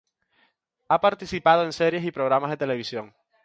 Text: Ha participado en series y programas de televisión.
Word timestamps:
Ha 0.87 0.99
participado 0.99 1.63
en 1.63 1.71
series 1.73 2.03
y 2.03 2.11
programas 2.11 2.49
de 2.49 2.57
televisión. 2.57 3.13